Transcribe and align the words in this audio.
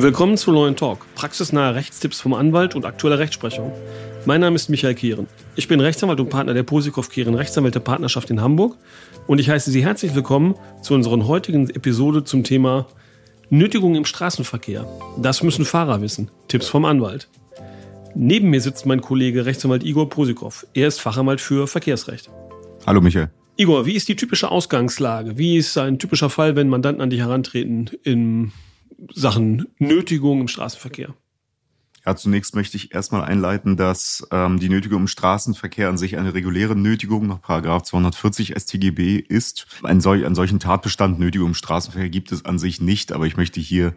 Willkommen 0.00 0.36
zu 0.36 0.52
Neuen 0.52 0.76
Talk, 0.76 1.12
praxisnahe 1.16 1.74
Rechtstipps 1.74 2.20
vom 2.20 2.32
Anwalt 2.32 2.76
und 2.76 2.86
aktueller 2.86 3.18
Rechtsprechung. 3.18 3.72
Mein 4.26 4.40
Name 4.40 4.54
ist 4.54 4.68
Michael 4.68 4.94
Kehren. 4.94 5.26
Ich 5.56 5.66
bin 5.66 5.80
Rechtsanwalt 5.80 6.20
und 6.20 6.30
Partner 6.30 6.54
der 6.54 6.62
Posikow 6.62 7.08
Kehren 7.08 7.34
Rechtsanwälte 7.34 7.80
Partnerschaft 7.80 8.30
in 8.30 8.40
Hamburg 8.40 8.76
und 9.26 9.40
ich 9.40 9.50
heiße 9.50 9.72
Sie 9.72 9.84
herzlich 9.84 10.14
willkommen 10.14 10.54
zu 10.82 10.94
unserer 10.94 11.26
heutigen 11.26 11.68
Episode 11.70 12.22
zum 12.22 12.44
Thema 12.44 12.86
Nötigung 13.50 13.96
im 13.96 14.04
Straßenverkehr. 14.04 14.86
Das 15.16 15.42
müssen 15.42 15.64
Fahrer 15.64 16.00
wissen. 16.00 16.30
Tipps 16.46 16.68
vom 16.68 16.84
Anwalt. 16.84 17.28
Neben 18.14 18.50
mir 18.50 18.60
sitzt 18.60 18.86
mein 18.86 19.00
Kollege 19.00 19.46
Rechtsanwalt 19.46 19.84
Igor 19.84 20.08
Posikow. 20.08 20.66
Er 20.74 20.88
ist 20.88 21.00
Fachanwalt 21.00 21.40
für 21.40 21.66
Verkehrsrecht. 21.66 22.30
Hallo 22.86 23.00
Michael. 23.00 23.30
Igor, 23.56 23.86
wie 23.86 23.94
ist 23.94 24.08
die 24.08 24.16
typische 24.16 24.50
Ausgangslage? 24.50 25.36
Wie 25.36 25.56
ist 25.56 25.76
ein 25.78 25.98
typischer 25.98 26.30
Fall, 26.30 26.56
wenn 26.56 26.68
Mandanten 26.68 27.02
an 27.02 27.10
dich 27.10 27.20
herantreten 27.20 27.90
in 28.04 28.52
Sachen 29.12 29.66
Nötigung 29.78 30.40
im 30.40 30.48
Straßenverkehr? 30.48 31.14
Ja, 32.06 32.16
zunächst 32.16 32.54
möchte 32.54 32.76
ich 32.76 32.94
erstmal 32.94 33.24
einleiten, 33.24 33.76
dass 33.76 34.26
ähm, 34.30 34.58
die 34.58 34.70
Nötigung 34.70 35.02
im 35.02 35.08
Straßenverkehr 35.08 35.88
an 35.88 35.98
sich 35.98 36.16
eine 36.16 36.32
reguläre 36.32 36.74
Nötigung 36.74 37.26
nach 37.26 37.42
Paragraph 37.42 37.82
240 37.82 38.54
StGB 38.56 39.16
ist. 39.18 39.66
Ein 39.82 40.00
solch, 40.00 40.24
einen 40.24 40.34
solchen 40.34 40.60
Tatbestand 40.60 41.18
Nötigung 41.18 41.48
im 41.48 41.54
Straßenverkehr 41.54 42.08
gibt 42.08 42.32
es 42.32 42.44
an 42.44 42.58
sich 42.58 42.80
nicht, 42.80 43.12
aber 43.12 43.26
ich 43.26 43.36
möchte 43.36 43.60
hier 43.60 43.94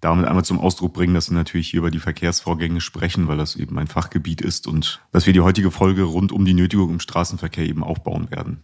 damit 0.00 0.26
einmal 0.26 0.44
zum 0.44 0.58
Ausdruck 0.58 0.92
bringen, 0.94 1.14
dass 1.14 1.30
wir 1.30 1.36
natürlich 1.36 1.70
hier 1.70 1.78
über 1.78 1.90
die 1.90 1.98
Verkehrsvorgänge 1.98 2.80
sprechen, 2.80 3.28
weil 3.28 3.36
das 3.36 3.56
eben 3.56 3.78
ein 3.78 3.86
Fachgebiet 3.86 4.40
ist 4.40 4.66
und 4.66 5.00
dass 5.12 5.26
wir 5.26 5.32
die 5.32 5.40
heutige 5.40 5.70
Folge 5.70 6.02
rund 6.02 6.32
um 6.32 6.44
die 6.44 6.54
Nötigung 6.54 6.90
im 6.90 7.00
Straßenverkehr 7.00 7.66
eben 7.66 7.84
aufbauen 7.84 8.30
werden. 8.30 8.62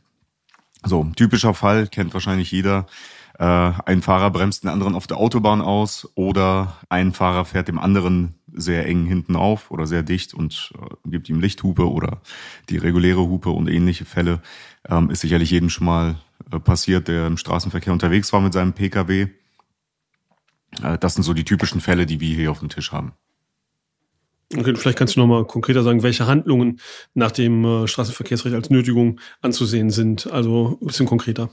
So, 0.85 1.05
typischer 1.17 1.55
Fall 1.55 1.89
kennt 1.89 2.15
wahrscheinlich 2.15 2.53
jeder 2.53 2.87
äh, 3.39 3.45
ein 3.85 4.03
Fahrer 4.03 4.31
bremst 4.31 4.63
den 4.63 4.71
anderen 4.71 4.95
auf 4.95 5.07
der 5.07 5.19
Autobahn 5.19 5.61
aus 5.61 6.09
oder 6.15 6.77
ein 6.89 7.13
Fahrer 7.13 7.45
fährt 7.45 7.69
dem 7.69 7.79
anderen 7.79 8.35
sehr 8.53 8.87
eng 8.87 9.05
hinten 9.05 9.37
auf 9.37 9.71
oder 9.71 9.87
sehr 9.87 10.03
dicht 10.03 10.33
und 10.33 10.73
äh, 10.79 11.11
gibt 11.11 11.29
ihm 11.29 11.41
Lichthupe 11.41 11.91
oder 11.91 12.23
die 12.71 12.79
reguläre 12.79 13.21
Hupe 13.21 13.51
und 13.51 13.69
ähnliche 13.69 14.07
Fälle. 14.07 14.41
Ähm, 14.89 15.11
ist 15.11 15.21
sicherlich 15.21 15.51
jedem 15.51 15.69
schon 15.69 15.87
mal 15.87 16.17
äh, 16.51 16.59
passiert, 16.59 17.09
der 17.09 17.27
im 17.27 17.37
Straßenverkehr 17.37 17.93
unterwegs 17.93 18.33
war 18.33 18.41
mit 18.41 18.55
seinem 18.55 18.73
Pkw. 18.73 19.29
Äh, 20.83 20.99
das 20.99 21.15
sind 21.15 21.23
so 21.23 21.35
die 21.35 21.45
typischen 21.45 21.81
Fälle, 21.81 22.07
die 22.07 22.21
wir 22.21 22.35
hier 22.35 22.51
auf 22.51 22.61
dem 22.61 22.69
Tisch 22.69 22.93
haben. 22.93 23.13
Okay, 24.57 24.77
vielleicht 24.77 24.99
kannst 24.99 25.17
du 25.17 25.21
nochmal 25.21 25.45
konkreter 25.45 25.83
sagen, 25.83 26.05
welche 26.05 26.27
Handlungen 26.27 26.81
nach 27.15 27.33
dem 27.33 27.65
äh, 27.65 27.89
Straßenverkehrsrecht 27.89 28.55
als 28.55 28.71
Nötigung 28.71 29.21
anzusehen 29.43 29.91
sind. 29.91 30.31
Also 30.31 30.79
ein 30.81 30.87
bisschen 30.87 31.07
konkreter 31.07 31.51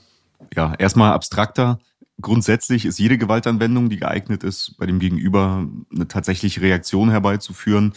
ja, 0.56 0.74
erstmal 0.78 1.14
abstrakter. 1.14 1.80
Grundsätzlich 2.22 2.86
ist 2.86 3.00
jede 3.00 3.18
Gewaltanwendung, 3.18 3.90
die 3.90 3.98
geeignet 3.98 4.44
ist, 4.44 4.76
bei 4.78 4.86
dem 4.86 5.00
Gegenüber 5.00 5.68
eine 5.94 6.08
tatsächliche 6.08 6.62
Reaktion 6.62 7.10
herbeizuführen, 7.10 7.94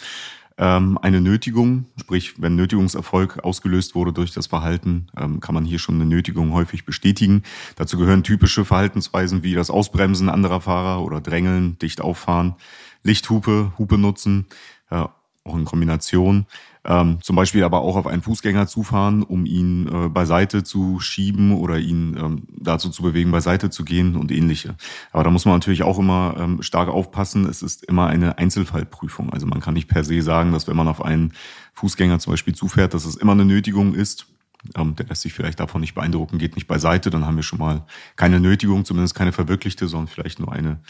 ähm, 0.58 0.98
eine 1.00 1.20
Nötigung. 1.20 1.86
Sprich, 2.00 2.40
wenn 2.40 2.56
Nötigungserfolg 2.56 3.44
ausgelöst 3.44 3.94
wurde 3.94 4.12
durch 4.12 4.32
das 4.32 4.46
Verhalten, 4.46 5.08
ähm, 5.16 5.40
kann 5.40 5.54
man 5.54 5.64
hier 5.64 5.78
schon 5.78 5.96
eine 5.96 6.06
Nötigung 6.06 6.52
häufig 6.52 6.84
bestätigen. 6.84 7.42
Dazu 7.76 7.98
gehören 7.98 8.22
typische 8.22 8.64
Verhaltensweisen 8.64 9.42
wie 9.42 9.54
das 9.54 9.70
Ausbremsen 9.70 10.28
anderer 10.28 10.60
Fahrer 10.60 11.04
oder 11.04 11.20
Drängeln, 11.20 11.78
dicht 11.78 12.00
auffahren, 12.00 12.54
Lichthupe, 13.02 13.72
Hupe 13.78 13.98
nutzen, 13.98 14.46
ja, 14.90 15.14
auch 15.44 15.56
in 15.56 15.64
Kombination. 15.64 16.46
Ähm, 16.86 17.18
zum 17.20 17.34
Beispiel 17.34 17.64
aber 17.64 17.80
auch 17.80 17.96
auf 17.96 18.06
einen 18.06 18.22
Fußgänger 18.22 18.68
zufahren, 18.68 19.22
um 19.22 19.44
ihn 19.44 19.88
äh, 19.88 20.08
beiseite 20.08 20.62
zu 20.62 21.00
schieben 21.00 21.52
oder 21.52 21.78
ihn 21.78 22.16
ähm, 22.16 22.42
dazu 22.56 22.90
zu 22.90 23.02
bewegen, 23.02 23.32
beiseite 23.32 23.70
zu 23.70 23.84
gehen 23.84 24.16
und 24.16 24.30
ähnliche. 24.30 24.76
Aber 25.12 25.24
da 25.24 25.30
muss 25.30 25.44
man 25.44 25.54
natürlich 25.54 25.82
auch 25.82 25.98
immer 25.98 26.36
ähm, 26.38 26.62
stark 26.62 26.88
aufpassen. 26.88 27.44
Es 27.46 27.62
ist 27.62 27.84
immer 27.84 28.06
eine 28.06 28.38
Einzelfallprüfung. 28.38 29.32
Also 29.32 29.46
man 29.46 29.60
kann 29.60 29.74
nicht 29.74 29.88
per 29.88 30.04
se 30.04 30.22
sagen, 30.22 30.52
dass 30.52 30.68
wenn 30.68 30.76
man 30.76 30.88
auf 30.88 31.04
einen 31.04 31.32
Fußgänger 31.74 32.20
zum 32.20 32.32
Beispiel 32.32 32.54
zufährt, 32.54 32.94
dass 32.94 33.04
es 33.04 33.16
immer 33.16 33.32
eine 33.32 33.44
Nötigung 33.44 33.94
ist. 33.94 34.26
Ähm, 34.74 34.96
der 34.96 35.06
lässt 35.06 35.22
sich 35.22 35.32
vielleicht 35.32 35.60
davon 35.60 35.80
nicht 35.80 35.94
beeindrucken, 35.94 36.38
geht 36.38 36.56
nicht 36.56 36.66
beiseite, 36.66 37.10
dann 37.10 37.24
haben 37.24 37.36
wir 37.36 37.42
schon 37.42 37.58
mal 37.58 37.84
keine 38.16 38.40
Nötigung, 38.40 38.84
zumindest 38.84 39.14
keine 39.14 39.32
verwirklichte, 39.32 39.88
sondern 39.88 40.08
vielleicht 40.08 40.38
nur 40.38 40.52
eine 40.52 40.80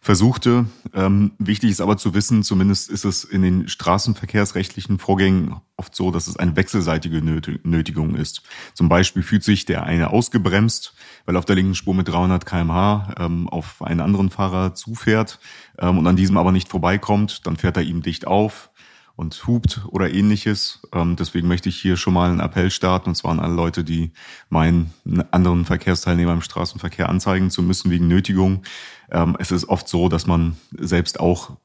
versuchte. 0.00 0.66
Ähm, 0.94 1.32
wichtig 1.38 1.70
ist 1.70 1.80
aber 1.80 1.96
zu 1.96 2.14
wissen, 2.14 2.42
zumindest 2.42 2.90
ist 2.90 3.04
es 3.04 3.24
in 3.24 3.42
den 3.42 3.68
straßenverkehrsrechtlichen 3.68 4.98
Vorgängen 4.98 5.56
oft 5.76 5.94
so, 5.94 6.10
dass 6.10 6.26
es 6.28 6.36
eine 6.36 6.56
wechselseitige 6.56 7.20
Nötigung 7.20 8.14
ist. 8.14 8.42
Zum 8.74 8.88
Beispiel 8.88 9.22
fühlt 9.22 9.44
sich 9.44 9.64
der 9.64 9.84
eine 9.84 10.10
ausgebremst, 10.10 10.94
weil 11.26 11.36
auf 11.36 11.44
der 11.44 11.56
linken 11.56 11.74
Spur 11.74 11.94
mit 11.94 12.08
300 12.08 12.46
kmh 12.46 13.14
ähm, 13.18 13.48
auf 13.48 13.82
einen 13.82 14.00
anderen 14.00 14.30
Fahrer 14.30 14.74
zufährt 14.74 15.40
ähm, 15.78 15.98
und 15.98 16.06
an 16.06 16.16
diesem 16.16 16.36
aber 16.36 16.52
nicht 16.52 16.68
vorbeikommt. 16.68 17.46
Dann 17.46 17.56
fährt 17.56 17.76
er 17.76 17.82
ihm 17.82 18.02
dicht 18.02 18.26
auf 18.26 18.70
und 19.18 19.48
hupt 19.48 19.80
oder 19.88 20.14
ähnliches. 20.14 20.80
Ähm, 20.92 21.16
deswegen 21.16 21.48
möchte 21.48 21.68
ich 21.68 21.76
hier 21.80 21.96
schon 21.96 22.14
mal 22.14 22.30
einen 22.30 22.38
Appell 22.38 22.70
starten, 22.70 23.08
und 23.08 23.14
zwar 23.16 23.32
an 23.32 23.40
alle 23.40 23.54
Leute, 23.54 23.82
die 23.82 24.12
meinen, 24.48 24.94
anderen 25.32 25.64
Verkehrsteilnehmer 25.64 26.32
im 26.32 26.40
Straßenverkehr 26.40 27.08
anzeigen 27.08 27.50
zu 27.50 27.60
müssen 27.62 27.90
wegen 27.90 28.06
Nötigung. 28.06 28.62
Ähm, 29.10 29.36
es 29.40 29.50
ist 29.50 29.68
oft 29.68 29.88
so, 29.88 30.08
dass 30.08 30.28
man 30.28 30.56
selbst 30.70 31.18
auch 31.18 31.56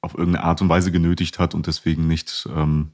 auf 0.00 0.14
irgendeine 0.14 0.44
Art 0.44 0.62
und 0.62 0.70
Weise 0.70 0.90
genötigt 0.90 1.38
hat 1.38 1.54
und 1.54 1.66
deswegen 1.66 2.08
nicht, 2.08 2.48
ähm, 2.56 2.92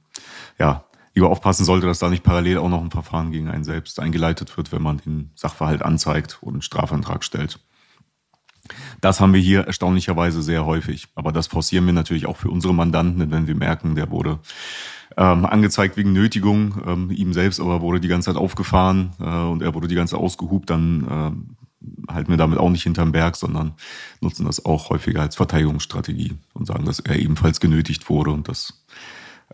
ja, 0.59 0.85
lieber 1.15 1.31
aufpassen 1.31 1.65
sollte, 1.65 1.87
dass 1.87 2.01
da 2.01 2.11
nicht 2.11 2.25
parallel 2.25 2.59
auch 2.59 2.69
noch 2.69 2.83
ein 2.83 2.91
Verfahren 2.91 3.31
gegen 3.31 3.49
einen 3.49 3.63
selbst 3.63 4.01
eingeleitet 4.01 4.57
wird, 4.57 4.73
wenn 4.73 4.83
man 4.83 4.97
den 4.99 5.31
Sachverhalt 5.37 5.83
anzeigt 5.83 6.39
und 6.41 6.55
einen 6.55 6.63
Strafantrag 6.63 7.23
stellt. 7.23 7.61
Das 9.01 9.21
haben 9.21 9.35
wir 9.35 9.41
hier 9.41 9.63
erstaunlicherweise 9.67 10.43
sehr 10.43 10.65
häufig. 10.65 11.09
Aber 11.15 11.33
das 11.33 11.47
forcieren 11.47 11.87
wir 11.87 11.93
natürlich 11.93 12.27
auch 12.27 12.37
für 12.37 12.51
unsere 12.51 12.75
Mandanten, 12.75 13.31
wenn 13.31 13.47
wir 13.47 13.55
merken, 13.55 13.95
der 13.95 14.11
wurde 14.11 14.39
ähm, 15.17 15.45
angezeigt 15.45 15.97
wegen 15.97 16.13
Nötigung, 16.13 16.83
ähm, 16.87 17.11
ihm 17.11 17.33
selbst 17.33 17.61
aber 17.61 17.81
wurde 17.81 18.01
die 18.01 18.09
ganze 18.09 18.33
Zeit 18.33 18.41
aufgefahren 18.41 19.13
äh, 19.21 19.25
und 19.25 19.63
er 19.63 19.75
wurde 19.75 19.87
die 19.87 19.95
ganze 19.95 20.13
Zeit 20.13 20.21
ausgehupt, 20.21 20.71
dann 20.71 21.47
äh, 22.09 22.13
halten 22.13 22.31
wir 22.31 22.37
damit 22.37 22.59
auch 22.59 22.71
nicht 22.71 22.83
hinterm 22.83 23.13
Berg, 23.13 23.37
sondern 23.37 23.75
nutzen 24.21 24.47
das 24.47 24.65
auch 24.65 24.91
häufiger 24.91 25.21
als 25.21 25.37
Verteidigungsstrategie 25.37 26.35
und 26.55 26.67
sagen, 26.67 26.85
dass 26.85 27.01
er 27.01 27.19
ebenfalls 27.19 27.61
genötigt 27.61 28.09
wurde 28.09 28.31
und 28.31 28.49
dass 28.49 28.85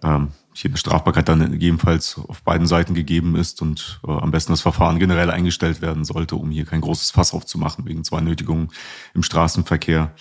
ähm, 0.03 0.29
hier 0.53 0.71
eine 0.71 0.79
Strafbarkeit 0.79 1.29
dann 1.29 1.51
gegebenenfalls 1.53 2.21
auf 2.29 2.43
beiden 2.43 2.67
Seiten 2.67 2.95
gegeben 2.95 3.37
ist 3.37 3.63
und 3.63 4.01
äh, 4.07 4.11
am 4.11 4.31
besten 4.31 4.53
das 4.53 4.61
Verfahren 4.61 4.99
generell 4.99 5.31
eingestellt 5.31 5.81
werden 5.81 6.05
sollte, 6.05 6.37
um 6.37 6.51
hier 6.51 6.65
kein 6.65 6.81
großes 6.81 7.13
Fass 7.13 7.33
aufzumachen 7.33 7.87
wegen 7.87 8.05
zwei 8.05 8.21
Nötigungen 8.21 8.71
im 9.15 9.23
Straßenverkehr. 9.23 10.15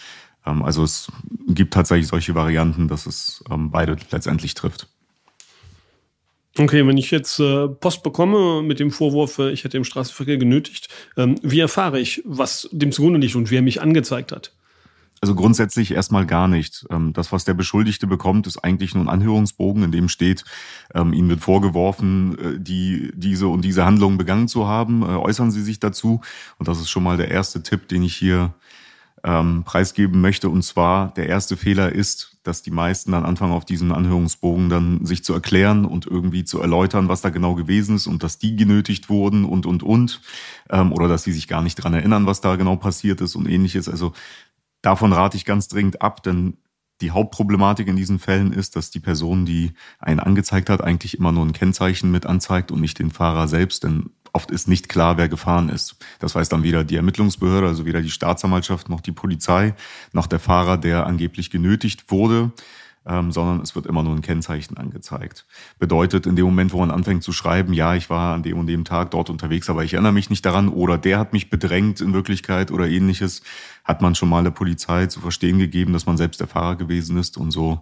Ähm, 0.46 0.64
also 0.64 0.84
es 0.84 1.12
gibt 1.48 1.74
tatsächlich 1.74 2.08
solche 2.08 2.36
Varianten, 2.36 2.88
dass 2.88 3.06
es 3.06 3.44
ähm, 3.50 3.72
beide 3.72 3.98
letztendlich 4.12 4.54
trifft. 4.54 4.88
Okay, 6.58 6.86
wenn 6.86 6.98
ich 6.98 7.12
jetzt 7.12 7.40
äh, 7.40 7.68
Post 7.68 8.04
bekomme 8.04 8.62
mit 8.64 8.80
dem 8.80 8.92
Vorwurf, 8.92 9.40
äh, 9.40 9.52
ich 9.52 9.64
hätte 9.64 9.78
im 9.78 9.84
Straßenverkehr 9.84 10.38
genötigt, 10.38 10.90
ähm, 11.16 11.36
wie 11.42 11.60
erfahre 11.60 12.00
ich, 12.00 12.22
was 12.26 12.68
dem 12.72 12.92
zugrunde 12.92 13.20
liegt 13.20 13.36
und 13.36 13.52
wer 13.52 13.62
mich 13.62 13.82
angezeigt 13.82 14.32
hat? 14.32 14.52
Also 15.22 15.36
grundsätzlich 15.36 15.92
erstmal 15.92 16.26
gar 16.26 16.48
nicht. 16.48 16.86
Ähm, 16.90 17.14
das, 17.14 17.32
was 17.32 17.46
der 17.46 17.54
Beschuldigte 17.54 18.08
bekommt, 18.08 18.48
ist 18.48 18.58
eigentlich 18.58 18.96
nur 18.96 19.04
ein 19.04 19.10
Anhörungsbogen, 19.10 19.84
in 19.84 19.92
dem 19.92 20.10
steht, 20.10 20.46
ähm, 20.94 21.14
ihm 21.14 21.28
wird 21.30 21.42
vorgeworfen, 21.42 22.38
äh, 22.40 22.60
die, 22.60 23.12
diese 23.16 23.48
und 23.48 23.64
diese 23.64 23.86
Handlungen 23.86 24.18
begangen 24.18 24.48
zu 24.48 24.68
haben. 24.68 25.02
Äh, 25.04 25.16
äußern 25.16 25.52
Sie 25.52 25.62
sich 25.62 25.80
dazu. 25.80 26.22
Und 26.58 26.68
das 26.68 26.80
ist 26.80 26.90
schon 26.90 27.04
mal 27.04 27.18
der 27.18 27.32
erste 27.32 27.64
Tipp, 27.64 27.88
den 27.90 28.04
ich 28.04 28.16
hier 28.16 28.54
ähm, 29.24 29.64
preisgeben 29.66 30.22
möchte. 30.22 30.50
Und 30.50 30.64
zwar, 30.64 31.14
der 31.14 31.28
erste 31.28 31.58
Fehler 31.58 31.92
ist, 31.92 32.38
dass 32.44 32.62
die 32.62 32.72
meisten 32.72 33.12
dann 33.12 33.26
anfangen, 33.26 33.52
auf 33.52 33.66
diesen 33.66 33.92
Anhörungsbogen 33.92 34.70
dann 34.70 35.06
sich 35.06 35.24
zu 35.24 35.34
erklären 35.34 35.86
und 35.86 36.08
irgendwie 36.08 36.46
zu 36.46 36.62
erläutern, 36.62 37.10
was 37.10 37.22
da 37.22 37.30
genau 37.30 37.56
gewesen 37.56 37.96
ist 37.96 38.08
und 38.08 38.24
dass 38.24 38.38
die 38.40 38.56
genötigt 38.56 39.10
wurden 39.10 39.46
und, 39.46 39.66
und, 39.66 39.84
und. 39.84 40.22
Ähm, 40.70 40.94
oder 40.94 41.08
dass 41.08 41.24
sie 41.24 41.34
sich 41.34 41.48
gar 41.48 41.62
nicht 41.62 41.76
dran 41.76 41.94
erinnern, 41.94 42.26
was 42.26 42.42
da 42.42 42.56
genau 42.56 42.76
passiert 42.78 43.22
ist 43.22 43.36
und 43.36 43.48
ähnliches. 43.48 43.90
Also 43.90 44.14
Davon 44.82 45.14
rate 45.14 45.38
ich 45.38 45.46
ganz 45.46 45.68
dringend 45.68 46.02
ab, 46.02 46.24
denn 46.24 46.58
die 47.02 47.12
Hauptproblematik 47.12 47.88
in 47.88 47.96
diesen 47.96 48.20
Fällen 48.20 48.52
ist, 48.52 48.76
dass 48.76 48.92
die 48.92 49.00
Person, 49.00 49.46
die 49.46 49.72
einen 50.00 50.20
angezeigt 50.20 50.70
hat, 50.70 50.82
eigentlich 50.82 51.18
immer 51.18 51.32
nur 51.32 51.46
ein 51.46 51.54
Kennzeichen 51.54 52.12
mit 52.12 52.26
anzeigt 52.26 52.72
und 52.72 52.82
nicht 52.82 53.00
den 53.00 53.12
Fahrer 53.12 53.48
selbst, 53.48 53.84
denn 53.84 54.10
oft 54.34 54.52
ist 54.52 54.68
nicht 54.68 54.90
klar, 54.90 55.18
wer 55.18 55.30
gefahren 55.30 55.70
ist. 55.70 55.96
Das 56.20 56.36
weiß 56.36 56.50
dann 56.50 56.64
weder 56.64 56.84
die 56.84 56.98
Ermittlungsbehörde, 56.98 57.68
also 57.68 57.86
weder 57.86 58.02
die 58.02 58.12
Staatsanwaltschaft 58.12 58.90
noch 58.90 59.02
die 59.02 59.12
Polizei, 59.12 59.74
noch 60.12 60.28
der 60.28 60.40
Fahrer, 60.40 60.78
der 60.78 61.06
angeblich 61.08 61.50
genötigt 61.50 62.12
wurde 62.12 62.52
ähm, 63.10 63.32
sondern 63.32 63.62
es 63.62 63.76
wird 63.76 63.88
immer 63.88 64.04
nur 64.04 64.16
ein 64.16 64.22
Kennzeichen 64.22 64.78
angezeigt. 64.78 65.46
Bedeutet, 65.80 66.28
in 66.28 66.36
dem 66.36 66.46
Moment, 66.46 66.72
wo 66.72 66.80
man 66.80 66.92
anfängt 66.92 67.24
zu 67.24 67.32
schreiben, 67.32 67.74
ja, 67.74 67.96
ich 67.96 68.10
war 68.10 68.36
an 68.36 68.44
dem 68.44 68.60
und 68.60 68.68
dem 68.68 68.86
Tag 68.86 69.12
dort 69.12 69.30
unterwegs, 69.30 69.70
aber 69.70 69.84
ich 69.84 69.94
erinnere 69.94 70.14
mich 70.14 70.30
nicht 70.30 70.46
daran 70.46 70.70
oder 70.70 70.98
der 70.98 71.18
hat 71.18 71.34
mich 71.34 71.50
bedrängt 71.50 72.02
in 72.02 72.14
Wirklichkeit 72.14 72.72
oder 72.72 72.88
ähnliches, 72.88 73.42
hat 73.84 74.02
man 74.02 74.14
schon 74.14 74.30
mal 74.30 74.44
der 74.44 74.52
Polizei 74.52 75.08
zu 75.08 75.20
verstehen 75.20 75.58
gegeben, 75.58 75.94
dass 75.94 76.06
man 76.06 76.18
selbst 76.18 76.40
der 76.40 76.48
Fahrer 76.48 76.76
gewesen 76.76 77.18
ist 77.18 77.38
und 77.38 77.52
so 77.52 77.82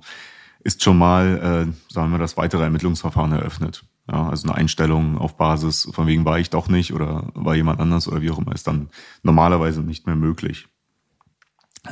ist 0.63 0.83
schon 0.83 0.97
mal, 0.97 1.67
äh, 1.69 1.93
sagen 1.93 2.11
wir, 2.11 2.17
das 2.17 2.37
weitere 2.37 2.63
Ermittlungsverfahren 2.63 3.31
eröffnet. 3.31 3.83
Ja, 4.09 4.29
also 4.29 4.47
eine 4.47 4.57
Einstellung 4.57 5.17
auf 5.17 5.35
Basis, 5.35 5.89
von 5.91 6.07
wegen 6.07 6.23
war 6.23 6.39
ich 6.39 6.49
doch 6.49 6.69
nicht 6.69 6.93
oder 6.93 7.29
war 7.33 7.55
jemand 7.55 7.81
anders 7.81 8.07
oder 8.07 8.21
wie 8.21 8.31
auch 8.31 8.39
immer, 8.39 8.55
ist 8.55 8.67
dann 8.67 8.89
normalerweise 9.21 9.81
nicht 9.81 10.07
mehr 10.07 10.15
möglich. 10.15 10.67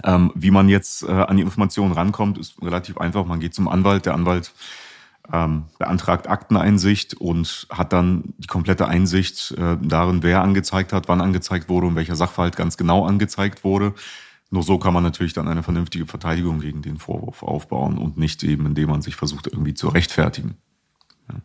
Ähm, 0.03 0.31
wie 0.35 0.51
man 0.51 0.69
jetzt 0.69 1.03
äh, 1.03 1.11
an 1.11 1.37
die 1.37 1.43
Informationen 1.43 1.93
rankommt, 1.93 2.37
ist 2.37 2.61
relativ 2.61 2.97
einfach. 2.97 3.25
Man 3.25 3.39
geht 3.39 3.53
zum 3.53 3.67
Anwalt. 3.67 4.05
Der 4.05 4.13
Anwalt 4.13 4.53
ähm, 5.31 5.65
beantragt 5.79 6.29
Akteneinsicht 6.29 7.15
und 7.15 7.67
hat 7.69 7.93
dann 7.93 8.33
die 8.37 8.47
komplette 8.47 8.87
Einsicht 8.87 9.51
äh, 9.57 9.77
darin, 9.81 10.23
wer 10.23 10.41
angezeigt 10.41 10.93
hat, 10.93 11.07
wann 11.07 11.21
angezeigt 11.21 11.69
wurde 11.69 11.87
und 11.87 11.95
welcher 11.95 12.15
Sachverhalt 12.15 12.55
ganz 12.55 12.77
genau 12.77 13.05
angezeigt 13.05 13.63
wurde. 13.63 13.93
Nur 14.51 14.63
so 14.63 14.77
kann 14.77 14.93
man 14.93 15.03
natürlich 15.03 15.33
dann 15.33 15.47
eine 15.47 15.63
vernünftige 15.63 16.05
Verteidigung 16.05 16.59
gegen 16.59 16.81
den 16.81 16.97
Vorwurf 16.97 17.43
aufbauen 17.43 17.97
und 17.97 18.17
nicht 18.17 18.43
eben, 18.43 18.65
indem 18.65 18.89
man 18.89 19.01
sich 19.01 19.15
versucht, 19.15 19.47
irgendwie 19.47 19.73
zu 19.73 19.87
rechtfertigen. 19.87 20.55
Ja. 21.29 21.41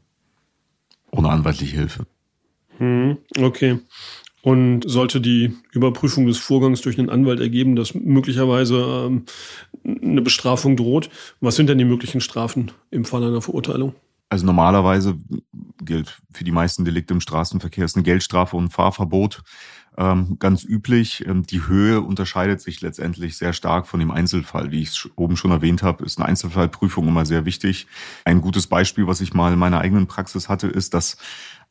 Ohne 1.10 1.30
anwaltliche 1.30 1.76
Hilfe. 1.76 2.06
Hm, 2.78 3.18
okay. 3.38 3.80
Und 4.42 4.88
sollte 4.88 5.20
die 5.20 5.54
Überprüfung 5.72 6.26
des 6.26 6.38
Vorgangs 6.38 6.80
durch 6.80 6.98
einen 6.98 7.10
Anwalt 7.10 7.40
ergeben, 7.40 7.76
dass 7.76 7.94
möglicherweise 7.94 9.06
ähm, 9.06 9.24
eine 9.84 10.22
Bestrafung 10.22 10.76
droht, 10.76 11.10
was 11.40 11.56
sind 11.56 11.68
denn 11.68 11.78
die 11.78 11.84
möglichen 11.84 12.22
Strafen 12.22 12.70
im 12.90 13.04
Fall 13.04 13.22
einer 13.22 13.42
Verurteilung? 13.42 13.94
Also 14.30 14.46
normalerweise 14.46 15.18
gilt 15.84 16.20
für 16.32 16.44
die 16.44 16.52
meisten 16.52 16.84
Delikte 16.84 17.12
im 17.12 17.20
Straßenverkehr 17.20 17.84
ist 17.84 17.96
eine 17.96 18.04
Geldstrafe 18.04 18.56
und 18.56 18.66
ein 18.66 18.70
Fahrverbot 18.70 19.42
ähm, 19.98 20.36
ganz 20.38 20.64
üblich. 20.64 21.26
Ähm, 21.26 21.44
die 21.44 21.66
Höhe 21.66 22.00
unterscheidet 22.00 22.60
sich 22.60 22.80
letztendlich 22.80 23.36
sehr 23.36 23.52
stark 23.52 23.86
von 23.86 24.00
dem 24.00 24.10
Einzelfall. 24.10 24.70
Wie 24.70 24.82
ich 24.82 24.90
es 24.90 25.10
oben 25.16 25.36
schon 25.36 25.50
erwähnt 25.50 25.82
habe, 25.82 26.04
ist 26.04 26.18
eine 26.18 26.28
Einzelfallprüfung 26.28 27.06
immer 27.08 27.26
sehr 27.26 27.44
wichtig. 27.44 27.86
Ein 28.24 28.40
gutes 28.40 28.66
Beispiel, 28.66 29.06
was 29.06 29.20
ich 29.20 29.34
mal 29.34 29.52
in 29.52 29.58
meiner 29.58 29.80
eigenen 29.80 30.06
Praxis 30.06 30.48
hatte, 30.48 30.68
ist, 30.68 30.94
dass 30.94 31.16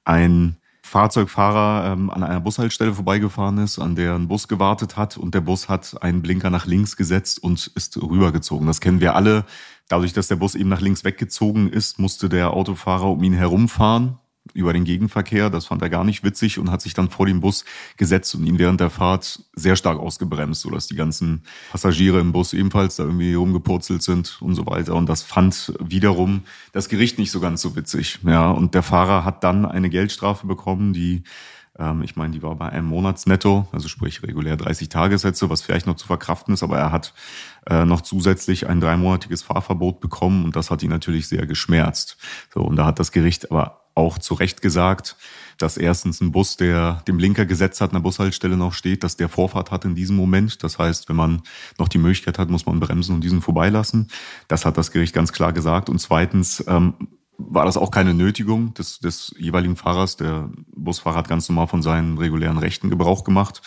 ein 0.03 0.57
Fahrzeugfahrer 0.89 1.93
ähm, 1.93 2.09
an 2.09 2.23
einer 2.23 2.41
Bushaltestelle 2.41 2.93
vorbeigefahren 2.93 3.59
ist, 3.59 3.79
an 3.79 3.95
der 3.95 4.15
ein 4.15 4.27
Bus 4.27 4.47
gewartet 4.47 4.97
hat 4.97 5.17
und 5.17 5.33
der 5.35 5.41
Bus 5.41 5.69
hat 5.69 6.01
einen 6.01 6.21
Blinker 6.21 6.49
nach 6.49 6.65
links 6.65 6.97
gesetzt 6.97 7.41
und 7.41 7.71
ist 7.75 7.95
rübergezogen. 8.01 8.67
Das 8.67 8.81
kennen 8.81 8.99
wir 8.99 9.15
alle. 9.15 9.45
Dadurch, 9.87 10.13
dass 10.13 10.27
der 10.27 10.35
Bus 10.35 10.55
eben 10.55 10.69
nach 10.69 10.81
links 10.81 11.03
weggezogen 11.03 11.69
ist, 11.69 11.99
musste 11.99 12.27
der 12.27 12.53
Autofahrer 12.53 13.09
um 13.09 13.23
ihn 13.23 13.33
herumfahren 13.33 14.17
über 14.53 14.73
den 14.73 14.83
Gegenverkehr. 14.83 15.49
Das 15.49 15.65
fand 15.65 15.81
er 15.81 15.89
gar 15.89 16.03
nicht 16.03 16.23
witzig 16.23 16.59
und 16.59 16.71
hat 16.71 16.81
sich 16.81 16.93
dann 16.93 17.09
vor 17.09 17.25
den 17.25 17.39
Bus 17.39 17.65
gesetzt 17.97 18.35
und 18.35 18.45
ihn 18.45 18.59
während 18.59 18.79
der 18.79 18.89
Fahrt 18.89 19.43
sehr 19.53 19.75
stark 19.75 19.99
ausgebremst, 19.99 20.61
sodass 20.61 20.87
die 20.87 20.95
ganzen 20.95 21.43
Passagiere 21.71 22.19
im 22.19 22.31
Bus 22.31 22.53
ebenfalls 22.53 22.95
da 22.95 23.03
irgendwie 23.03 23.33
rumgepurzelt 23.33 24.01
sind 24.01 24.41
und 24.41 24.55
so 24.55 24.65
weiter. 24.65 24.95
Und 24.95 25.07
das 25.07 25.23
fand 25.23 25.73
wiederum 25.79 26.43
das 26.71 26.89
Gericht 26.89 27.17
nicht 27.17 27.31
so 27.31 27.39
ganz 27.39 27.61
so 27.61 27.75
witzig. 27.75 28.19
Ja, 28.23 28.51
und 28.51 28.75
der 28.75 28.83
Fahrer 28.83 29.25
hat 29.25 29.43
dann 29.43 29.65
eine 29.65 29.89
Geldstrafe 29.89 30.47
bekommen, 30.47 30.93
die 30.93 31.23
ähm, 31.79 32.03
ich 32.03 32.15
meine, 32.15 32.33
die 32.33 32.43
war 32.43 32.55
bei 32.55 32.69
einem 32.69 32.87
Monatsnetto, 32.87 33.67
also 33.71 33.87
sprich 33.87 34.21
regulär 34.21 34.57
30 34.57 34.89
Tagessätze, 34.89 35.49
was 35.49 35.61
vielleicht 35.61 35.87
noch 35.87 35.95
zu 35.95 36.05
verkraften 36.05 36.53
ist, 36.53 36.61
aber 36.61 36.77
er 36.77 36.91
hat 36.91 37.13
äh, 37.67 37.85
noch 37.85 38.01
zusätzlich 38.01 38.67
ein 38.67 38.81
dreimonatiges 38.81 39.41
Fahrverbot 39.41 40.01
bekommen 40.01 40.43
und 40.43 40.55
das 40.55 40.69
hat 40.69 40.83
ihn 40.83 40.89
natürlich 40.89 41.27
sehr 41.27 41.47
geschmerzt. 41.47 42.17
So, 42.53 42.61
und 42.61 42.75
da 42.75 42.85
hat 42.85 42.99
das 42.99 43.11
Gericht 43.11 43.51
aber 43.51 43.78
auch 43.99 44.17
zu 44.17 44.33
Recht 44.33 44.61
gesagt, 44.61 45.15
dass 45.57 45.77
erstens 45.77 46.21
ein 46.21 46.31
Bus, 46.31 46.57
der 46.57 47.03
dem 47.07 47.17
Blinker 47.17 47.45
gesetzt 47.45 47.81
hat, 47.81 47.91
an 47.91 47.95
der 47.95 48.01
Bushaltestelle 48.01 48.57
noch 48.57 48.73
steht, 48.73 49.03
dass 49.03 49.17
der 49.17 49.29
Vorfahrt 49.29 49.71
hat 49.71 49.85
in 49.85 49.93
diesem 49.93 50.15
Moment. 50.15 50.63
Das 50.63 50.79
heißt, 50.79 51.09
wenn 51.09 51.17
man 51.17 51.41
noch 51.77 51.89
die 51.89 51.97
Möglichkeit 51.97 52.39
hat, 52.39 52.49
muss 52.49 52.65
man 52.65 52.79
bremsen 52.79 53.15
und 53.15 53.23
diesen 53.23 53.41
vorbeilassen. 53.41 54.07
Das 54.47 54.65
hat 54.65 54.77
das 54.77 54.91
Gericht 54.91 55.13
ganz 55.13 55.33
klar 55.33 55.51
gesagt. 55.51 55.89
Und 55.89 55.99
zweitens 55.99 56.63
ähm, 56.67 56.93
war 57.37 57.65
das 57.65 57.77
auch 57.77 57.91
keine 57.91 58.13
Nötigung 58.13 58.73
des, 58.73 58.99
des 58.99 59.33
jeweiligen 59.37 59.75
Fahrers. 59.75 60.17
Der 60.17 60.49
Busfahrer 60.75 61.17
hat 61.17 61.29
ganz 61.29 61.47
normal 61.49 61.67
von 61.67 61.81
seinen 61.81 62.17
regulären 62.17 62.57
Rechten 62.57 62.89
Gebrauch 62.89 63.23
gemacht. 63.23 63.61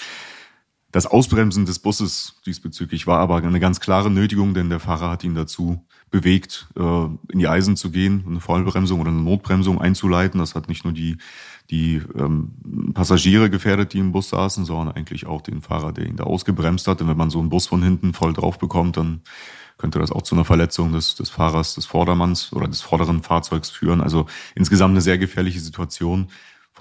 Das 0.93 1.07
Ausbremsen 1.07 1.65
des 1.65 1.79
Busses 1.79 2.35
diesbezüglich 2.45 3.07
war 3.07 3.19
aber 3.19 3.37
eine 3.37 3.61
ganz 3.61 3.81
klare 3.81 4.11
Nötigung, 4.11 4.53
denn 4.53 4.69
der 4.69 4.79
Fahrer 4.79 5.09
hat 5.09 5.25
ihn 5.25 5.35
dazu 5.35 5.83
bewegt, 6.11 6.69
äh, 6.77 7.05
in 7.33 7.39
die 7.39 7.49
Eisen 7.49 7.77
zu 7.77 7.91
gehen, 7.91 8.25
eine 8.29 8.41
Vollbremsung 8.41 9.01
oder 9.01 9.11
eine 9.11 9.23
Notbremsung 9.23 9.81
einzuleiten. 9.81 10.39
Das 10.39 10.55
hat 10.55 10.69
nicht 10.69 10.85
nur 10.85 10.93
die, 10.93 11.17
die 11.71 12.03
ähm, 12.15 12.93
Passagiere 12.93 13.49
gefährdet, 13.49 13.95
die 13.95 14.01
im 14.01 14.13
Bus 14.13 14.29
saßen, 14.29 14.67
sondern 14.67 14.95
eigentlich 14.95 15.25
auch 15.25 15.41
den 15.41 15.63
Fahrer, 15.63 15.93
der 15.93 16.07
ihn 16.07 16.17
da 16.17 16.25
ausgebremst 16.25 16.87
hat. 16.87 17.01
Und 17.01 17.09
wenn 17.09 17.17
man 17.17 17.31
so 17.31 17.41
einen 17.41 17.49
Bus 17.49 17.67
von 17.67 17.83
hinten 17.83 18.13
voll 18.13 18.35
drauf 18.35 18.59
bekommt, 18.59 18.99
dann 18.99 19.23
könnte 19.79 19.99
das 19.99 20.13
auch 20.13 20.23
zu 20.23 20.35
einer 20.35 20.45
Verletzung 20.45 20.93
des, 20.93 21.15
des 21.15 21.31
Fahrers, 21.31 21.75
des 21.75 21.87
Vordermanns 21.87 22.53
oder 22.53 22.69
des 22.69 22.83
vorderen 22.83 23.23
Fahrzeugs 23.23 23.71
führen. 23.71 24.03
Also 24.03 24.27
insgesamt 24.55 24.93
eine 24.93 25.01
sehr 25.01 25.17
gefährliche 25.17 25.61
Situation 25.61 26.29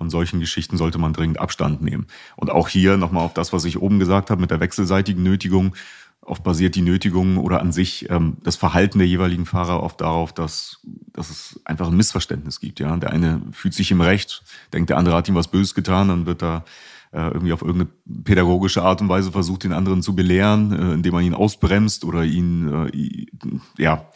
von 0.01 0.09
solchen 0.09 0.39
Geschichten 0.39 0.77
sollte 0.77 0.97
man 0.97 1.13
dringend 1.13 1.39
Abstand 1.39 1.83
nehmen. 1.83 2.07
Und 2.35 2.49
auch 2.49 2.67
hier 2.67 2.97
nochmal 2.97 3.23
auf 3.23 3.35
das, 3.35 3.53
was 3.53 3.65
ich 3.65 3.79
oben 3.79 3.99
gesagt 3.99 4.31
habe, 4.31 4.41
mit 4.41 4.49
der 4.49 4.59
wechselseitigen 4.59 5.21
Nötigung. 5.21 5.75
Oft 6.21 6.41
basiert 6.41 6.73
die 6.73 6.81
Nötigung 6.81 7.37
oder 7.37 7.61
an 7.61 7.71
sich 7.71 8.09
ähm, 8.09 8.37
das 8.41 8.55
Verhalten 8.55 8.97
der 8.97 9.07
jeweiligen 9.07 9.45
Fahrer 9.45 9.83
oft 9.83 10.01
darauf, 10.01 10.33
dass, 10.33 10.79
dass 11.13 11.29
es 11.29 11.61
einfach 11.65 11.87
ein 11.87 11.95
Missverständnis 11.95 12.59
gibt. 12.59 12.79
Ja, 12.79 12.97
Der 12.97 13.11
eine 13.11 13.43
fühlt 13.51 13.75
sich 13.75 13.91
im 13.91 14.01
Recht, 14.01 14.41
denkt, 14.73 14.89
der 14.89 14.97
andere 14.97 15.15
hat 15.15 15.29
ihm 15.29 15.35
was 15.35 15.49
Böses 15.49 15.75
getan, 15.75 16.07
dann 16.07 16.25
wird 16.25 16.41
da 16.41 16.65
äh, 17.11 17.21
irgendwie 17.27 17.53
auf 17.53 17.61
irgendeine 17.61 17.91
pädagogische 18.23 18.81
Art 18.81 19.01
und 19.01 19.09
Weise 19.09 19.31
versucht, 19.31 19.65
den 19.65 19.71
anderen 19.71 20.01
zu 20.01 20.15
belehren, 20.15 20.71
äh, 20.73 20.93
indem 20.93 21.13
man 21.13 21.23
ihn 21.23 21.35
ausbremst 21.35 22.05
oder 22.05 22.23
ihn, 22.23 22.87
äh, 22.87 23.59
ja, 23.77 24.07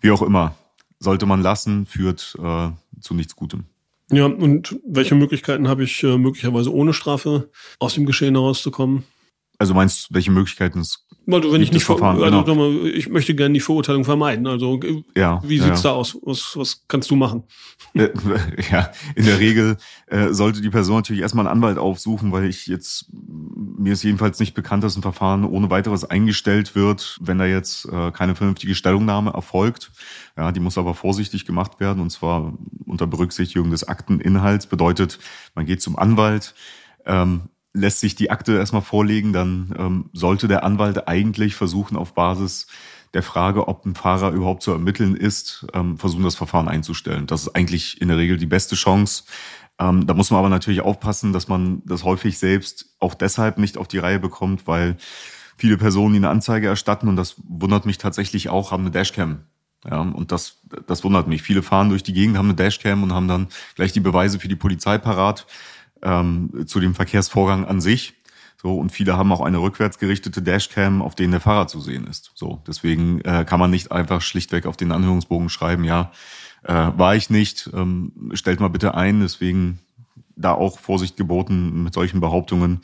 wie 0.00 0.10
auch 0.10 0.22
immer. 0.22 0.56
Sollte 0.98 1.24
man 1.24 1.40
lassen, 1.40 1.86
führt 1.86 2.36
zu 3.00 3.14
nichts 3.14 3.34
Gutem. 3.34 3.69
Ja, 4.10 4.26
und 4.26 4.78
welche 4.84 5.14
Möglichkeiten 5.14 5.68
habe 5.68 5.84
ich 5.84 6.02
äh, 6.02 6.18
möglicherweise 6.18 6.72
ohne 6.74 6.92
Strafe 6.92 7.50
aus 7.78 7.94
dem 7.94 8.06
Geschehen 8.06 8.34
herauszukommen? 8.34 9.04
Also 9.58 9.74
meinst 9.74 10.10
du, 10.10 10.14
welche 10.14 10.30
Möglichkeiten 10.30 10.80
es 10.80 11.06
du, 11.26 11.52
wenn 11.52 11.62
ich 11.62 11.72
nicht 11.72 11.84
Verfahren, 11.84 12.22
also, 12.22 12.42
genau. 12.44 12.70
ich 12.84 13.08
möchte 13.08 13.34
gerne 13.34 13.54
die 13.54 13.60
Verurteilung 13.60 14.04
vermeiden. 14.04 14.46
Also 14.46 14.80
ja, 15.16 15.40
wie 15.44 15.58
sieht's 15.58 15.82
ja. 15.82 15.90
da 15.90 15.96
aus? 15.96 16.18
Was, 16.22 16.56
was 16.56 16.84
kannst 16.88 17.10
du 17.10 17.16
machen? 17.16 17.44
Äh, 17.94 18.08
ja, 18.70 18.90
in 19.14 19.26
der 19.26 19.38
Regel 19.38 19.76
äh, 20.06 20.32
sollte 20.32 20.60
die 20.60 20.70
Person 20.70 20.96
natürlich 20.96 21.22
erstmal 21.22 21.46
einen 21.46 21.56
Anwalt 21.56 21.78
aufsuchen, 21.78 22.32
weil 22.32 22.44
ich 22.46 22.66
jetzt 22.66 23.06
mir 23.12 23.92
ist 23.92 24.02
jedenfalls 24.02 24.38
nicht 24.40 24.54
bekannt, 24.54 24.84
dass 24.84 24.96
ein 24.96 25.02
Verfahren 25.02 25.44
ohne 25.44 25.70
weiteres 25.70 26.04
eingestellt 26.04 26.74
wird, 26.74 27.18
wenn 27.22 27.38
da 27.38 27.46
jetzt 27.46 27.86
äh, 27.86 28.10
keine 28.10 28.34
vernünftige 28.34 28.74
Stellungnahme 28.74 29.32
erfolgt. 29.32 29.90
Ja, 30.36 30.52
die 30.52 30.60
muss 30.60 30.78
aber 30.78 30.94
vorsichtig 30.94 31.44
gemacht 31.46 31.80
werden 31.80 32.00
und 32.00 32.10
zwar 32.10 32.54
unter 32.86 33.06
Berücksichtigung 33.06 33.70
des 33.70 33.86
Akteninhalts. 33.88 34.66
Bedeutet, 34.66 35.18
man 35.54 35.66
geht 35.66 35.82
zum 35.82 35.98
Anwalt. 35.98 36.54
Ähm, 37.06 37.42
lässt 37.72 38.00
sich 38.00 38.14
die 38.14 38.30
Akte 38.30 38.56
erstmal 38.56 38.82
vorlegen, 38.82 39.32
dann 39.32 39.74
ähm, 39.78 40.10
sollte 40.12 40.48
der 40.48 40.64
Anwalt 40.64 41.08
eigentlich 41.08 41.54
versuchen, 41.54 41.96
auf 41.96 42.14
Basis 42.14 42.66
der 43.14 43.22
Frage, 43.22 43.68
ob 43.68 43.84
ein 43.84 43.94
Fahrer 43.94 44.30
überhaupt 44.30 44.62
zu 44.62 44.72
ermitteln 44.72 45.16
ist, 45.16 45.66
ähm, 45.74 45.98
versuchen, 45.98 46.24
das 46.24 46.36
Verfahren 46.36 46.68
einzustellen. 46.68 47.26
Das 47.26 47.42
ist 47.42 47.56
eigentlich 47.56 48.00
in 48.00 48.08
der 48.08 48.16
Regel 48.16 48.36
die 48.36 48.46
beste 48.46 48.76
Chance. 48.76 49.24
Ähm, 49.78 50.06
da 50.06 50.14
muss 50.14 50.30
man 50.30 50.38
aber 50.38 50.48
natürlich 50.48 50.80
aufpassen, 50.80 51.32
dass 51.32 51.48
man 51.48 51.82
das 51.84 52.04
häufig 52.04 52.38
selbst 52.38 52.94
auch 52.98 53.14
deshalb 53.14 53.58
nicht 53.58 53.78
auf 53.78 53.88
die 53.88 53.98
Reihe 53.98 54.20
bekommt, 54.20 54.66
weil 54.66 54.96
viele 55.56 55.76
Personen, 55.76 56.14
die 56.14 56.18
eine 56.18 56.28
Anzeige 56.28 56.68
erstatten, 56.68 57.08
und 57.08 57.16
das 57.16 57.36
wundert 57.48 57.86
mich 57.86 57.98
tatsächlich 57.98 58.48
auch, 58.48 58.70
haben 58.70 58.82
eine 58.82 58.90
Dashcam. 58.90 59.44
Ja, 59.88 60.00
und 60.00 60.30
das, 60.30 60.58
das 60.86 61.04
wundert 61.04 61.26
mich. 61.26 61.42
Viele 61.42 61.62
fahren 61.62 61.88
durch 61.88 62.02
die 62.02 62.12
Gegend, 62.12 62.36
haben 62.36 62.46
eine 62.46 62.54
Dashcam 62.54 63.02
und 63.02 63.14
haben 63.14 63.28
dann 63.28 63.48
gleich 63.76 63.92
die 63.92 64.00
Beweise 64.00 64.38
für 64.38 64.48
die 64.48 64.56
Polizei 64.56 64.98
parat 64.98 65.46
ähm, 66.02 66.64
zu 66.66 66.80
dem 66.80 66.94
Verkehrsvorgang 66.94 67.64
an 67.64 67.80
sich. 67.80 68.14
So, 68.62 68.76
und 68.76 68.90
viele 68.90 69.16
haben 69.16 69.32
auch 69.32 69.40
eine 69.40 69.58
rückwärts 69.58 69.98
gerichtete 69.98 70.42
Dashcam, 70.42 71.00
auf 71.00 71.14
denen 71.14 71.30
der 71.30 71.40
Fahrer 71.40 71.66
zu 71.66 71.80
sehen 71.80 72.06
ist. 72.06 72.32
So, 72.34 72.62
deswegen 72.66 73.22
äh, 73.22 73.46
kann 73.46 73.58
man 73.58 73.70
nicht 73.70 73.90
einfach 73.90 74.20
schlichtweg 74.20 74.66
auf 74.66 74.76
den 74.76 74.92
Anhörungsbogen 74.92 75.48
schreiben, 75.48 75.84
ja, 75.84 76.12
äh, 76.64 76.72
war 76.72 77.16
ich 77.16 77.30
nicht, 77.30 77.70
ähm, 77.72 78.32
stellt 78.34 78.60
mal 78.60 78.68
bitte 78.68 78.94
ein. 78.94 79.20
Deswegen 79.20 79.78
da 80.36 80.52
auch 80.52 80.78
Vorsicht 80.78 81.16
geboten 81.16 81.82
mit 81.82 81.94
solchen 81.94 82.20
Behauptungen, 82.20 82.80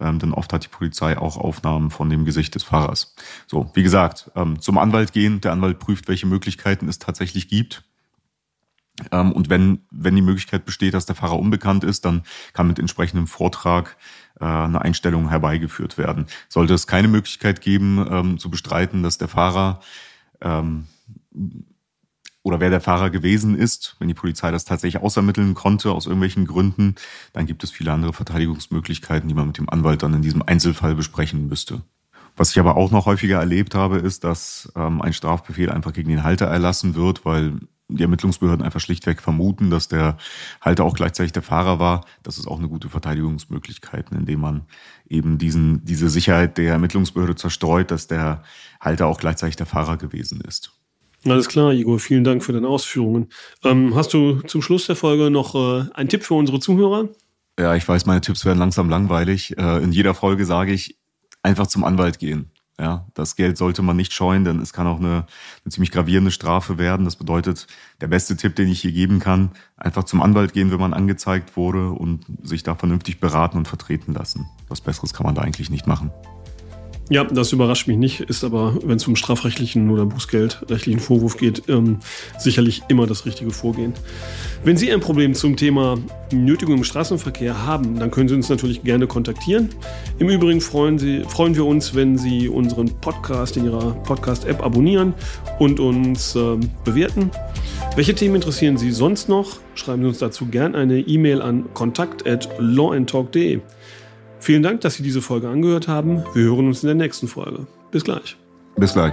ähm, 0.00 0.18
denn 0.18 0.32
oft 0.32 0.52
hat 0.52 0.64
die 0.64 0.68
Polizei 0.68 1.16
auch 1.18 1.36
Aufnahmen 1.36 1.90
von 1.90 2.08
dem 2.10 2.24
Gesicht 2.24 2.54
des 2.54 2.62
Fahrers. 2.62 3.14
So, 3.46 3.70
wie 3.74 3.82
gesagt, 3.82 4.30
ähm, 4.34 4.60
zum 4.60 4.78
Anwalt 4.78 5.12
gehen, 5.12 5.40
der 5.40 5.52
Anwalt 5.52 5.78
prüft, 5.78 6.08
welche 6.08 6.26
Möglichkeiten 6.26 6.88
es 6.88 6.98
tatsächlich 6.98 7.48
gibt 7.48 7.84
und 9.10 9.48
wenn, 9.48 9.80
wenn 9.90 10.16
die 10.16 10.22
Möglichkeit 10.22 10.64
besteht, 10.64 10.94
dass 10.94 11.06
der 11.06 11.16
Fahrer 11.16 11.38
unbekannt 11.38 11.84
ist, 11.84 12.04
dann 12.04 12.22
kann 12.52 12.66
mit 12.66 12.78
entsprechendem 12.78 13.26
Vortrag 13.26 13.96
äh, 14.40 14.44
eine 14.44 14.82
Einstellung 14.82 15.28
herbeigeführt 15.28 15.98
werden. 15.98 16.26
Sollte 16.48 16.74
es 16.74 16.86
keine 16.86 17.08
Möglichkeit 17.08 17.60
geben, 17.60 18.06
ähm, 18.10 18.38
zu 18.38 18.50
bestreiten, 18.50 19.02
dass 19.02 19.18
der 19.18 19.28
Fahrer 19.28 19.80
ähm, 20.40 20.86
oder 22.42 22.60
wer 22.60 22.70
der 22.70 22.80
Fahrer 22.80 23.10
gewesen 23.10 23.54
ist, 23.56 23.96
wenn 23.98 24.08
die 24.08 24.14
Polizei 24.14 24.50
das 24.50 24.64
tatsächlich 24.64 25.02
ausermitteln 25.02 25.54
konnte 25.54 25.92
aus 25.92 26.06
irgendwelchen 26.06 26.46
Gründen, 26.46 26.94
dann 27.32 27.46
gibt 27.46 27.62
es 27.64 27.70
viele 27.70 27.92
andere 27.92 28.12
Verteidigungsmöglichkeiten, 28.12 29.28
die 29.28 29.34
man 29.34 29.48
mit 29.48 29.58
dem 29.58 29.68
Anwalt 29.68 30.02
dann 30.02 30.14
in 30.14 30.22
diesem 30.22 30.42
Einzelfall 30.42 30.94
besprechen 30.94 31.48
müsste. 31.48 31.82
Was 32.36 32.52
ich 32.52 32.58
aber 32.58 32.76
auch 32.76 32.90
noch 32.90 33.04
häufiger 33.06 33.38
erlebt 33.38 33.74
habe, 33.74 33.98
ist, 33.98 34.24
dass 34.24 34.72
ähm, 34.74 35.02
ein 35.02 35.12
Strafbefehl 35.12 35.70
einfach 35.70 35.92
gegen 35.92 36.08
den 36.08 36.24
Halter 36.24 36.46
erlassen 36.46 36.94
wird, 36.94 37.26
weil 37.26 37.58
die 37.96 38.02
Ermittlungsbehörden 38.02 38.64
einfach 38.64 38.80
schlichtweg 38.80 39.20
vermuten, 39.20 39.70
dass 39.70 39.88
der 39.88 40.16
Halter 40.60 40.84
auch 40.84 40.94
gleichzeitig 40.94 41.32
der 41.32 41.42
Fahrer 41.42 41.78
war. 41.78 42.04
Das 42.22 42.38
ist 42.38 42.46
auch 42.46 42.58
eine 42.58 42.68
gute 42.68 42.88
Verteidigungsmöglichkeit, 42.88 44.06
indem 44.12 44.40
man 44.40 44.62
eben 45.08 45.38
diesen, 45.38 45.84
diese 45.84 46.08
Sicherheit 46.08 46.58
der 46.58 46.72
Ermittlungsbehörde 46.72 47.34
zerstreut, 47.34 47.90
dass 47.90 48.06
der 48.06 48.42
Halter 48.80 49.06
auch 49.06 49.18
gleichzeitig 49.18 49.56
der 49.56 49.66
Fahrer 49.66 49.96
gewesen 49.96 50.40
ist. 50.40 50.72
Alles 51.26 51.48
klar, 51.48 51.72
Igor, 51.72 51.98
vielen 51.98 52.24
Dank 52.24 52.42
für 52.42 52.52
deine 52.52 52.68
Ausführungen. 52.68 53.28
Ähm, 53.62 53.94
hast 53.94 54.14
du 54.14 54.40
zum 54.42 54.62
Schluss 54.62 54.86
der 54.86 54.96
Folge 54.96 55.30
noch 55.30 55.54
äh, 55.54 55.84
einen 55.92 56.08
Tipp 56.08 56.24
für 56.24 56.34
unsere 56.34 56.60
Zuhörer? 56.60 57.10
Ja, 57.58 57.74
ich 57.74 57.86
weiß, 57.86 58.06
meine 58.06 58.22
Tipps 58.22 58.46
werden 58.46 58.58
langsam 58.58 58.88
langweilig. 58.88 59.56
Äh, 59.58 59.82
in 59.82 59.92
jeder 59.92 60.14
Folge 60.14 60.46
sage 60.46 60.72
ich, 60.72 60.98
einfach 61.42 61.66
zum 61.66 61.84
Anwalt 61.84 62.18
gehen. 62.18 62.50
Ja, 62.80 63.04
das 63.12 63.36
Geld 63.36 63.58
sollte 63.58 63.82
man 63.82 63.96
nicht 63.96 64.14
scheuen, 64.14 64.46
denn 64.46 64.58
es 64.58 64.72
kann 64.72 64.86
auch 64.86 64.98
eine, 64.98 65.26
eine 65.64 65.70
ziemlich 65.70 65.90
gravierende 65.90 66.30
Strafe 66.30 66.78
werden. 66.78 67.04
Das 67.04 67.16
bedeutet, 67.16 67.66
der 68.00 68.06
beste 68.06 68.38
Tipp, 68.38 68.56
den 68.56 68.68
ich 68.68 68.80
hier 68.80 68.92
geben 68.92 69.20
kann, 69.20 69.50
einfach 69.76 70.04
zum 70.04 70.22
Anwalt 70.22 70.54
gehen, 70.54 70.70
wenn 70.70 70.80
man 70.80 70.94
angezeigt 70.94 71.58
wurde 71.58 71.90
und 71.90 72.24
sich 72.42 72.62
da 72.62 72.74
vernünftig 72.74 73.20
beraten 73.20 73.58
und 73.58 73.68
vertreten 73.68 74.14
lassen. 74.14 74.48
Was 74.68 74.80
Besseres 74.80 75.12
kann 75.12 75.26
man 75.26 75.34
da 75.34 75.42
eigentlich 75.42 75.68
nicht 75.68 75.86
machen. 75.86 76.10
Ja, 77.12 77.24
das 77.24 77.52
überrascht 77.52 77.88
mich 77.88 77.96
nicht, 77.96 78.20
ist 78.20 78.44
aber, 78.44 78.78
wenn 78.84 78.94
es 78.94 79.08
um 79.08 79.16
strafrechtlichen 79.16 79.90
oder 79.90 80.06
bußgeldrechtlichen 80.06 81.00
Vorwurf 81.00 81.38
geht, 81.38 81.68
ähm, 81.68 81.98
sicherlich 82.38 82.82
immer 82.86 83.08
das 83.08 83.26
richtige 83.26 83.50
Vorgehen. 83.50 83.94
Wenn 84.62 84.76
Sie 84.76 84.92
ein 84.92 85.00
Problem 85.00 85.34
zum 85.34 85.56
Thema 85.56 85.98
Nötigung 86.32 86.76
im 86.76 86.84
Straßenverkehr 86.84 87.66
haben, 87.66 87.98
dann 87.98 88.12
können 88.12 88.28
Sie 88.28 88.36
uns 88.36 88.48
natürlich 88.48 88.84
gerne 88.84 89.08
kontaktieren. 89.08 89.70
Im 90.20 90.28
Übrigen 90.28 90.60
freuen, 90.60 91.00
Sie, 91.00 91.24
freuen 91.24 91.56
wir 91.56 91.66
uns, 91.66 91.96
wenn 91.96 92.16
Sie 92.16 92.48
unseren 92.48 92.88
Podcast 93.00 93.56
in 93.56 93.64
Ihrer 93.64 93.90
Podcast-App 94.04 94.62
abonnieren 94.62 95.12
und 95.58 95.80
uns 95.80 96.36
ähm, 96.36 96.60
bewerten. 96.84 97.32
Welche 97.96 98.14
Themen 98.14 98.36
interessieren 98.36 98.76
Sie 98.76 98.92
sonst 98.92 99.28
noch? 99.28 99.58
Schreiben 99.74 100.02
Sie 100.02 100.08
uns 100.08 100.18
dazu 100.18 100.46
gerne 100.46 100.78
eine 100.78 101.00
E-Mail 101.00 101.42
an 101.42 101.74
kontakt@lawandtalk.de. 101.74 103.62
Vielen 104.40 104.62
Dank, 104.62 104.80
dass 104.80 104.94
Sie 104.94 105.02
diese 105.02 105.22
Folge 105.22 105.48
angehört 105.48 105.86
haben. 105.86 106.24
Wir 106.34 106.44
hören 106.44 106.66
uns 106.66 106.82
in 106.82 106.86
der 106.88 106.96
nächsten 106.96 107.28
Folge. 107.28 107.66
Bis 107.90 108.04
gleich. 108.04 108.36
Bis 108.76 108.94
gleich. 108.94 109.12